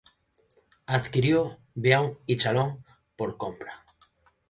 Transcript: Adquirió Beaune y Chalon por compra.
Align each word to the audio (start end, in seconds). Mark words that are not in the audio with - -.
Adquirió 0.87 1.59
Beaune 1.75 2.17
y 2.25 2.35
Chalon 2.37 2.83
por 3.15 3.37
compra. 3.37 3.85